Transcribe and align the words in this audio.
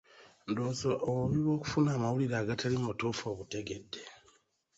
Ndowooza 0.49 0.91
obubi 1.09 1.39
bwokufuna 1.43 1.89
amawulire 1.97 2.35
agatali 2.41 2.75
matuufu 2.85 3.23
obutegedde? 3.33 4.01